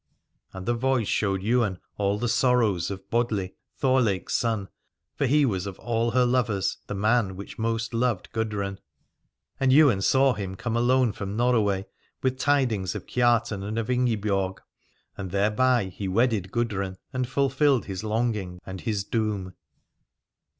And 0.51 0.65
the 0.65 0.73
voice 0.73 1.07
showed 1.07 1.43
Ywain 1.43 1.77
all 1.95 2.17
the 2.17 2.27
sorrows 2.27 2.89
of 2.89 3.07
Bodli, 3.11 3.53
Thorleik's 3.79 4.33
son: 4.33 4.67
for 5.15 5.27
he 5.27 5.45
was 5.45 5.67
of 5.67 5.77
all 5.77 6.09
her 6.09 6.25
lovers 6.25 6.79
the 6.87 6.95
man 6.95 7.35
which 7.35 7.59
most 7.59 7.93
loved 7.93 8.31
Gudrun. 8.31 8.79
And 9.59 9.71
Ywain 9.71 10.01
saw 10.01 10.33
him 10.33 10.55
come 10.55 10.75
alone 10.75 11.11
from 11.11 11.37
Norro 11.37 11.63
way 11.63 11.85
with 12.23 12.39
tidings 12.39 12.95
of 12.95 13.05
Kiartan 13.05 13.61
and 13.61 13.77
of 13.77 13.91
Ingibiorg; 13.91 14.57
and 15.17 15.29
thereby 15.29 15.89
he 15.95 16.07
wedded 16.07 16.51
Gudrun 16.51 16.97
and 17.13 17.29
fulfilled 17.29 17.85
his 17.85 18.03
longing 18.03 18.59
and 18.65 18.81
his 18.81 19.03
doom. 19.03 19.53